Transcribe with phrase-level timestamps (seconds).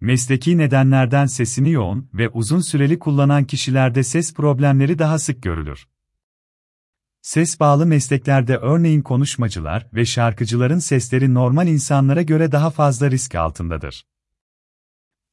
[0.00, 5.88] Mesleki nedenlerden sesini yoğun ve uzun süreli kullanan kişilerde ses problemleri daha sık görülür.
[7.22, 14.06] Ses bağlı mesleklerde örneğin konuşmacılar ve şarkıcıların sesleri normal insanlara göre daha fazla risk altındadır.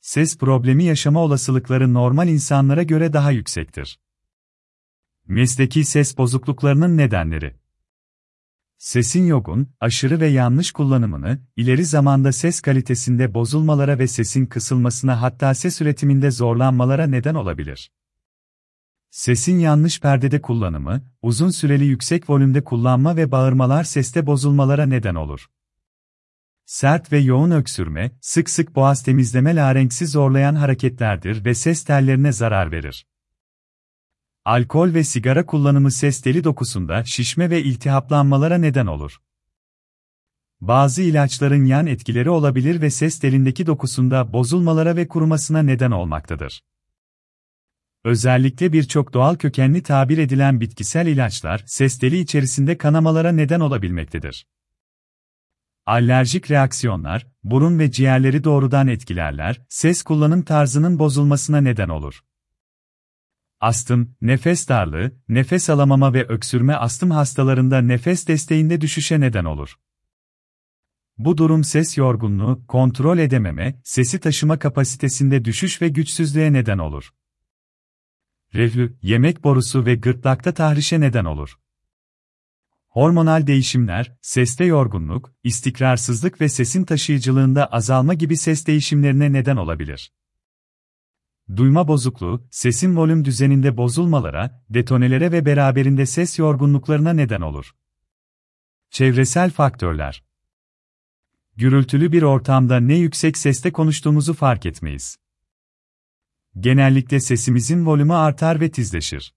[0.02, 4.00] Ses problemi yaşama olasılıkları normal insanlara göre daha yüksektir.
[5.28, 7.56] Mesleki ses bozukluklarının nedenleri
[8.78, 15.54] Sesin yogun, aşırı ve yanlış kullanımını, ileri zamanda ses kalitesinde bozulmalara ve sesin kısılmasına hatta
[15.54, 17.92] ses üretiminde zorlanmalara neden olabilir.
[19.10, 25.46] Sesin yanlış perdede kullanımı, uzun süreli yüksek volümde kullanma ve bağırmalar seste bozulmalara neden olur.
[26.66, 32.72] Sert ve yoğun öksürme, sık sık boğaz temizleme larenksi zorlayan hareketlerdir ve ses tellerine zarar
[32.72, 33.06] verir.
[34.48, 39.18] Alkol ve sigara kullanımı ses teli dokusunda şişme ve iltihaplanmalara neden olur.
[40.62, 46.64] Bazı ilaçların yan etkileri olabilir ve ses telindeki dokusunda bozulmalara ve kurumasına neden olmaktadır.
[48.04, 54.48] Özellikle birçok doğal kökenli tabir edilen bitkisel ilaçlar ses teli içerisinde kanamalara neden olabilmektedir.
[55.86, 62.27] Alerjik reaksiyonlar, burun ve ciğerleri doğrudan etkilerler, ses kullanım tarzının bozulmasına neden olur.
[63.60, 69.80] Astım, nefes darlığı, nefes alamama ve öksürme astım hastalarında nefes desteğinde düşüşe neden olur.
[71.18, 77.14] Bu durum ses yorgunluğu, kontrol edememe, sesi taşıma kapasitesinde düşüş ve güçsüzlüğe neden olur.
[78.54, 81.60] Reflü, yemek borusu ve gırtlakta tahrişe neden olur.
[82.88, 90.12] Hormonal değişimler, seste yorgunluk, istikrarsızlık ve sesin taşıyıcılığında azalma gibi ses değişimlerine neden olabilir.
[91.56, 97.76] Duyma bozukluğu, sesin volüm düzeninde bozulmalara, detonelere ve beraberinde ses yorgunluklarına neden olur.
[98.90, 100.24] Çevresel faktörler
[101.56, 105.18] Gürültülü bir ortamda ne yüksek sesle konuştuğumuzu fark etmeyiz.
[106.60, 109.34] Genellikle sesimizin volümü artar ve tizleşir.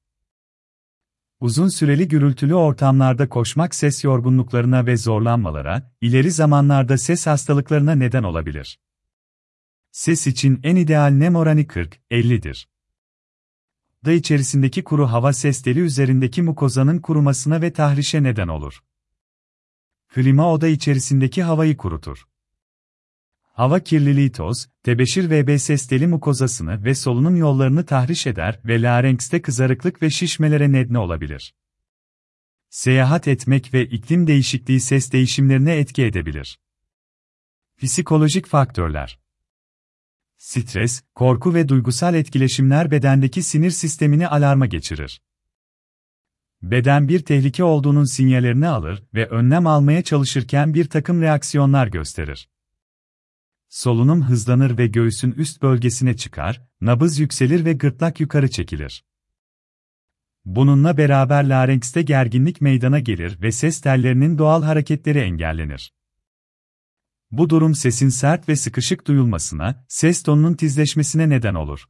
[1.40, 8.78] Uzun süreli gürültülü ortamlarda koşmak ses yorgunluklarına ve zorlanmalara, ileri zamanlarda ses hastalıklarına neden olabilir.
[9.92, 12.68] Ses için en ideal nem oranı 40-50'dir.
[14.04, 18.82] Da içerisindeki kuru hava ses teli üzerindeki mukozanın kurumasına ve tahrişe neden olur.
[20.08, 22.26] Klima oda içerisindeki havayı kurutur.
[23.52, 29.42] Hava kirliliği toz, tebeşir ve ses teli mukozasını ve solunum yollarını tahriş eder ve larenkste
[29.42, 31.54] kızarıklık ve şişmelere neden olabilir.
[32.68, 36.58] Seyahat etmek ve iklim değişikliği ses değişimlerine etki edebilir.
[37.78, 39.19] Psikolojik faktörler
[40.40, 45.22] Stres, korku ve duygusal etkileşimler bedendeki sinir sistemini alarma geçirir.
[46.62, 52.48] Beden bir tehlike olduğunun sinyallerini alır ve önlem almaya çalışırken bir takım reaksiyonlar gösterir.
[53.68, 59.04] Solunum hızlanır ve göğsün üst bölgesine çıkar, nabız yükselir ve gırtlak yukarı çekilir.
[60.44, 65.92] Bununla beraber larenkste gerginlik meydana gelir ve ses tellerinin doğal hareketleri engellenir.
[67.32, 71.84] Bu durum sesin sert ve sıkışık duyulmasına, ses tonunun tizleşmesine neden olur.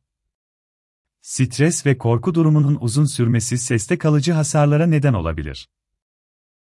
[1.22, 5.68] Stres ve korku durumunun uzun sürmesi seste kalıcı hasarlara neden olabilir.